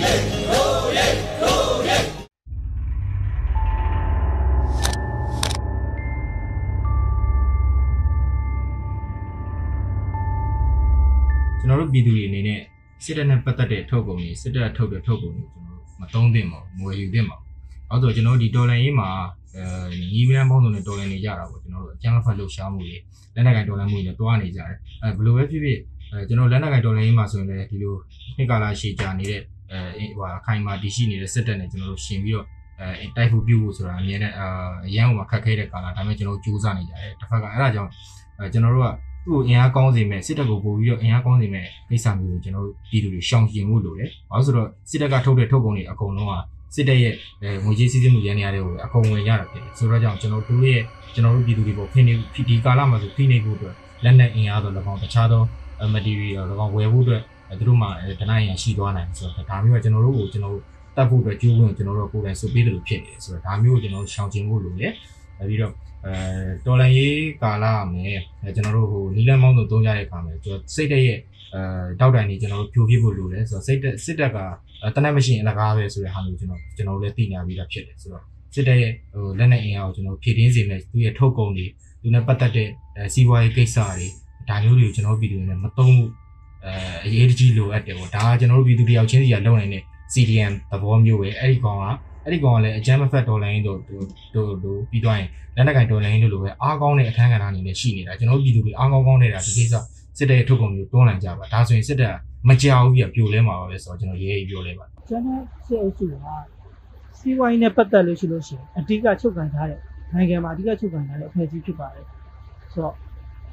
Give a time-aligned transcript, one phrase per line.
[0.00, 12.60] ကျွန်တော်တို့ပြည်သူတွေအနေနဲ့
[13.04, 17.46] စစ်တပ်နဲ့ပတ်သက်တဲ့ထုတ်ကုန်တွေစစ်တပ်ထုတ်တဲ့ထုတ်ကုန်တွေကျွန်တော်တို့မသုံးသင့်ပါဘူးမဝယ်ယူသင့်ပါဘူး။
[17.90, 19.08] အဲဆိုကျွန်တော်တို့ဒီတော်လန်ရေးမှာ
[19.56, 19.62] အဲ
[20.12, 22.96] ညီမန်းပေါင်းစုံနဲ့တော်လန်နေကြတာပေါ့ကျွန်တော်တို့အကြမ်းဖက်လှုပ်ရှားမှုတွေ
[23.34, 25.78] လက်နက်ကင်တော်လန်မှုတွေနဲ့တွားနေကြတယ်။အဲဘယ်လိုပဲဖြစ်ဖြစ်
[26.12, 27.94] အဲကျွန်တော်လက်နက်ကင်တော်လန်ရေးမှာဆိုရင်လည်းဒီလို
[28.36, 29.42] နှစ်ကာလရှည်ကြာနေတဲ့
[29.72, 32.46] အဲဟိုအခိုင်အမာတည်ရှိနေတဲ့စစ်တပ်နဲ့ကျွန်တော်တို့ရှင်ပြီးတော့
[32.80, 34.48] အဲတိုက်ဖို့ပြုဖို့ဆိုတာအမြဲတမ်းအာ
[34.86, 37.90] အရန်ဟိုမှာခက်ခဲတဲ့ကာလဒါပေမဲ့ကျွန်တော်တို့စူးစမ်းနေကြတယ်တစ်ဖက်ကအဲ့ဒါကြောင့်
[38.38, 38.88] အဲကျွန်တော်တို့က
[39.26, 46.32] သူ့ကိုအင်အားကောင်းစေမဲ့စစ်တပ်ကိုပို့ပြီးတော့အင်အားကောင်းစေမဲ့ကိစ္စမျိုးကိုကျွန်တော်တို့ပြည်သူတွေရှောင်ကျဉ်ဖို့လိုတယ်။ဘာလို့ဆိုတော့စစ်တပ်ကထုတ်တဲ့ထုတ်ကုန်တွေအကုန်လုံးက
[46.74, 50.82] စစ်တပ်ရဲ့အဲငွေကြေးစည်းစိမ်မှုရန်နေရတဲ့ဟိုအကုန်ဝင်ရတာဖြစ်တယ်။ဆိုတော့ကြောင့်ကျွန်တော်တို့ရဲ့
[51.14, 52.14] ကျွန်တော်တို့ပြည်သူတွေပေါ်ဖိနေ
[52.48, 53.74] ဒီကာလမှာဆိုဖိနေဖို့အတွက်
[54.04, 55.42] လက်နက်အင်အားဆို၎င်းတခြားသော
[55.94, 57.22] material ၎င်းဝယ်ဖို့အတွက်
[57.58, 57.90] သူတို့မှာ
[58.20, 60.64] ဒဏ္ဍာရန်ရှိသွားနိုင်ဆိုတော့ဒါမျိုးကကျွန်တော်တို့ကိုကျွန်တော်တို့
[60.96, 64.92] တတ်ဖို့အတွက်ကြိုးဝင်ကျွန်တော်တို့ကိုယ်တိုင်စုပေးတယ်လို့ဖြစ်နေတယ်ဆိုတော့ဒါမျိုးကိုကျွန်တော်တို့ရှောင်ကျဉ်ဖို့လိုတယ်။
[65.48, 65.72] ပြီးတော့
[66.06, 66.14] အဲ
[66.66, 68.20] တော်လန်ရေးကာလမယ်
[68.54, 71.18] ကျွန်တော်တို့ဟိုနီလန်မောင်းတို့သုံးကြတဲ့အခါမှာကျွန်တော်စိတ်တက်ရဲ့
[71.54, 71.60] အဲ
[72.00, 74.38] တောက်တိုင်နေကျွန်တော်တို့ဖြိုပြဖို့လိုတယ်ဆိုတော့စိတ်တက်စစ်တက်က
[74.94, 81.66] တနက်မရှိရင်အလကားပဲဆိုတဲ့ဟာမျိုးကျွန်တော်ကျွန်တော်တို့လည်းသိညာပြီးသားဖြစ်တယ်ဆိုတော့စစ်တက်ရဲ့ဟိုလက်နဲ့အင်အားကိုကျွန်တော်ဖြည့်တင်းစေမယ်သူရဲ့ထုတ်ကုန်တွေ
[82.02, 82.68] သူနဲ့ပတ်သက်တဲ့
[83.14, 84.06] စီးပွားရေးကိစ္စတွေ
[84.48, 86.10] ဒါမျိုးတွေကိုကျွန်တော်ပြည်သူတွေနဲ့မသုံးဘူး
[86.66, 86.72] အဲ
[87.06, 91.84] အရေးတကြီးလိုအပ်တယ်ပေါ့ဒါကကျွန်တော်တို့ပြည်သူတယောက်ချင်းစီကလုပ်နိုင်တဲ့ CDM သဘောမျိုးပဲအဲ့ဒီကောင်က
[92.24, 94.06] အဲ့ဒီကောင်ကလည်းအကြမ်းမဖက်ဒေါ်လာရင်းတို့တို့
[94.64, 99.74] တို့ပြီးသွားရင်လက်နက်ကင်ဒေါ်လာရင်းတို့လိုပဲအားကောင်းတဲ့အခန်းကဏ္ဍအနေနဲ့ရှိနေတာကျွန်တော်တို့ပြည်သူတွေအားကောင်းကောင်းနေတာဒီကိစ္စ
[100.18, 102.14] စစ်တပ်ရဲ့ထုတ်ကုန်မျိုးတွန်းလှန်ကြပါဒါဆိုရင်စစ်တပ်
[102.48, 106.14] မကြောက်ဘူးပြပြိုလဲမှာပါပဲဆိုတော့ကျွန်တော်ရေးရေးပြောလဲပါကျွန်တော်စေအုပ်စုက
[107.18, 109.80] စီးပွားရေးနဲ့ပတ်သက်လို့ရှိလို့ရှိရင်အဓိကချုပ်ကန်ထားတဲ့
[110.12, 112.04] နိုင်ငံမှာအဓိကချုပ်ကန်ထားတဲ့အဖွဲ့အစည်းဖြစ်ပါတယ်
[112.72, 112.94] ဆိုတော့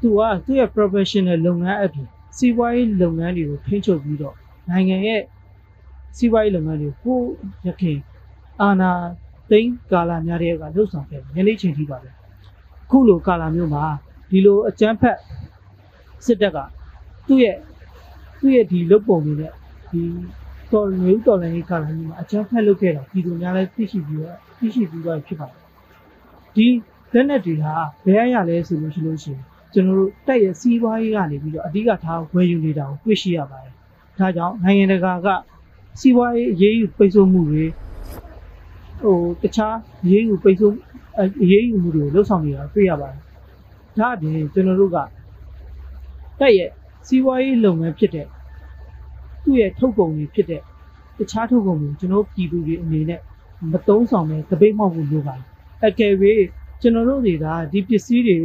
[0.00, 4.36] သူကသူ့ရဲ့ professional လုပ်ငန်းအပြင် စီးပွားရေးလုပ်ငန်းတွေကိုထိန်းချုပ်ပြီးတော့
[4.70, 5.20] နိုင်ငံရဲ့
[6.16, 7.18] စီးပွားရေးလုပ်ငန်းတွေကို
[7.66, 7.98] ရခင်
[8.60, 8.90] အာဏာ
[9.50, 12.10] သိမ်းကာလများတဲ့ကလှုပ်ဆောင်ခဲ့တယ်ယနေ့ချိန်ထိပါပဲ
[12.84, 13.84] အခုလိုကာလမျိုးမှာ
[14.30, 15.18] ဒီလိုအကြမ်းဖက်
[16.24, 16.58] စစ်တပ်က
[17.26, 17.56] သူ့ရဲ့
[18.40, 19.52] သူ့ရဲ့ဒီလုပ်ပုံတွေနဲ့
[19.90, 20.02] ဒီ
[20.72, 25.60] တော်မျိုးတော်လည်းကာလမျိုးမှာအကြမ်းဖက်လုပ်ခဲ့တာဒီလိုများလဲသိရှိပြီးတော့သိရှိပြီးတော့ဖြစ်ပါတယ်
[26.54, 26.66] ဒီ
[27.12, 27.74] လက်နက်တွေဟာ
[28.04, 33.72] ဘယ်အရာလဲဆိုလို့ရှိလို့ရှိရင် ကျွန်တော်တို့တက်ရဲ့စီးပွားရေးကနေပြီးတော့အဓိကထားဝယ်ယူနေတာကိုတွေ့ရှိရပါတယ်
[34.18, 35.28] ဒါကြောင့်နိုင်ငံတကာက
[36.00, 37.64] စီးပွားရေးအရေးယူပိတ်ဆို့မှုတွေ
[39.02, 40.74] ဟိုတခြားအရေးယူပိတ်ဆို့
[41.42, 43.20] အရေးယူမှုတွေလှုပ်ဆောင်နေတာတွေ့ရပါတယ်
[43.98, 44.96] ဒါအပြင်ကျွန်တော်တို့က
[46.40, 46.70] တက်ရဲ့
[47.06, 48.26] စီးပွားရေးလုပ်ငန်းဖြစ်တဲ့
[49.42, 50.62] သူ့ရဲ့ထုတ်ကုန်တွေဖြစ်တဲ့
[51.18, 53.20] တခြားထုတ်ကုန်တွေကျွန်တော်ပြည်သူတွေအနေနဲ့
[53.72, 55.44] မတုံးဆောင်တဲ့တပိတ်မောက်ဖို့လိုပါတယ်
[55.86, 56.12] အကယ်၍
[56.80, 58.36] ကျွန်တော်တို့တွေကဒီပစ္စည်းတွေ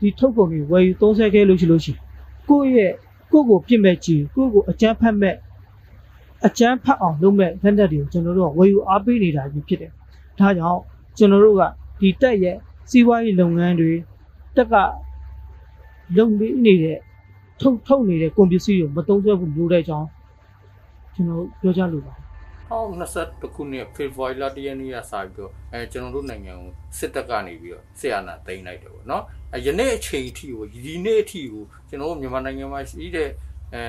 [0.00, 2.00] ဒီထုတ်ကုန်တွေဝယ်ယူသုံးဆခဲ့လို့ရှိလို့ရှိရင်
[2.48, 2.92] ကိုယ့်ရဲ့
[3.32, 5.36] ကိုယ့်ကိုပြစ်မဲ့ကြည့်ကိုယ့်ကိုအကြမ်းဖက်မဲ့
[6.46, 9.90] အကြမ်းဖက်အောင်လုပ်မဲ့လက်နက်တွေကိုကျွန်တော်တို့ကဝယ်ယူအားပေးနေတာကြီးဖြစ်တယ်။
[10.38, 10.80] ဒါကြောင့်
[11.16, 11.62] ကျွန်တော်တို့က
[12.00, 12.56] ဒီတက်ရဲ့
[12.90, 13.92] စီးပွားရေးလုပ်ငန်းတွေ
[14.56, 14.74] တက်က
[16.16, 16.32] လုပ်
[16.64, 16.98] နေတဲ့
[17.60, 20.08] ထုတ်ထုတ်နေတဲ့ကုန်ပစ္စည်းကိုမသုံးစွဲဘူးလို့တဲ့အကြောင်း
[21.14, 22.14] ကျွန်တော်ပြောကြလို့ပါ
[22.68, 22.82] ဟော
[23.16, 33.30] 20ခုနှစ်ဖေဖော်ဝါရီလတရက်နေ့ကစပြီးတော့အဲကျွန်တော်တို့နိုင်ငံကိုစစ်တပ်ကနေပြီးတော့ဆရာနာသိမ်းလိုက်တယ်ပေါ့နော်အဲယနေ့အချိန်အထိကိုဒီနေ့အထိကိုကျွန်တော်တို့မြန်မာနိုင်ငံမှာရှိတဲ့
[33.74, 33.82] အဲ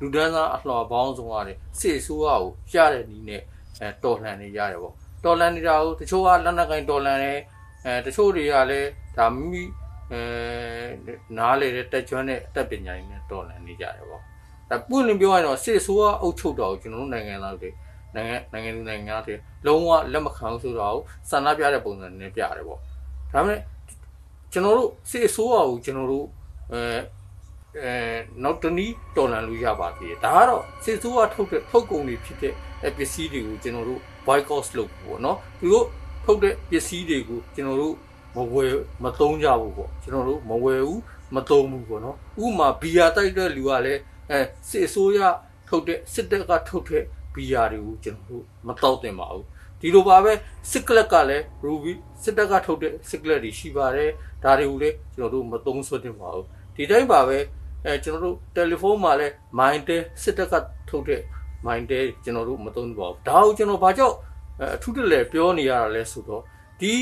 [0.00, 3.42] လူဒန်းစားအလှော်ပေါင်းစုံရတယ်စစ်ဆိုးရကိုရတဲ့နီးနဲ့
[3.80, 7.40] အဲတော်လှန်နေရတယ်ပေါ့တော်လှန်နေတာကိုတချို့ကလက်နက်ကင်တော်လှန်တယ်
[7.86, 9.62] အဲတချို့တွေကလည်းဒါမိမိ
[10.12, 10.20] အဲ
[11.38, 14.22] နားလေတဲ့တက်ကျွမ်းတဲ့အတတ်ပညာတွေနဲ့တော်လှန်နေကြတယ်ပေါ့
[14.70, 17.70] ဒါပွင့်လင်းပြောရရင်တော့စစ်ဆိုးရအုပ်ချုပ်တော်ကိုကျွန်တော်တို့နိုင်ငံသားတွေ
[18.14, 19.34] နိုင်ငံနိုင်ငံလူနိုင်ငံတွေ
[19.66, 20.98] လုံးဝလက်မခံဘူးဆိုတော့
[21.30, 22.78] ဆန္ဒပြတဲ့ပုံစံနဲ့ပြတယ်ပေါ့ဒါ
[23.32, 23.58] ပေမဲ့
[24.52, 26.26] ကျွန်တော်တို့စစ်အစိုးရကိုကျွန်တော်တို့
[26.72, 26.80] အဲ
[27.82, 27.94] အဲ
[28.42, 32.54] နောက်တနည်းတော်လန်လို့ရပါသေးတယ်ဒါကတော့စစ်စိုးရထုတ်တဲ့ထုတ်ကုန်တွေဖြစ်တဲ့
[32.96, 35.86] ပစ္စည်းတွေကိုကျွန်တော်တို့ boycott လုပ်ပေါ့နော်သူတို့
[36.24, 37.94] ထုတ်တဲ့ပစ္စည်းတွေကိုကျွန်တော်တို့
[38.36, 38.74] မဝယ်
[39.04, 41.00] မသုံးကြဘူးပေါ့ကျွန်တော်တို့မဝယ်ဘူး
[41.34, 44.38] မသုံးဘူးပေါ့နော်ဥပမာဘီယာတိုက်တဲ့လူကလည်းအဲ
[44.68, 45.18] စစ်အစိုးရ
[45.68, 47.04] ထုတ်တဲ့စစ်တပ်ကထုတ်တဲ့
[47.34, 49.44] ဘီယာတွေကိုကျွန်တော်တို့မတောက်တင်ပါဘူး
[49.80, 50.32] ဒီလိုပါပဲ
[50.70, 51.92] စစ်ကလက်ကလည်း ruby
[52.22, 54.10] စစ်တပ်ကထုတ်တဲ့စစ်ကလက်တွေရှိပါတယ်
[54.44, 56.44] ဒါတွေကိုလည်းကျွန်တော်တို့မသုံးဆွတင်ပါဘူး
[56.76, 57.38] ဒီတိုင်းပါပဲ
[57.84, 60.54] အဲကျွန်တော်တို့တယ်လီဖုန်းမှာလည်း Mindtel စစ်တပ်က
[60.88, 61.22] ထုတ်တဲ့
[61.66, 64.16] Mindtel ကျွန်တော်တို့မသုံးပါဘူးဒါကိုကျွန်တော်ဘာကြောင့်
[64.74, 66.42] အထူးတလဲပြောနေရတာလဲဆိုတော့
[66.80, 66.92] ဒီ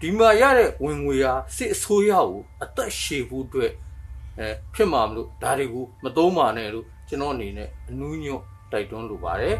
[0.00, 3.72] ဒီမှာရတဲ့ဝင်ငွေဟာစစ်အစိုးရကိုအသက်ရှည်ဖို့အတွက်
[4.38, 8.42] အဲဖြစ်မှာမလို့ဒါတွေကိုမသုံးပါနဲ့လို့ကျွန်တော်အနေနဲ့အနူးညွတ်
[8.72, 9.56] တိုက်တွန်းလိုပါတယ်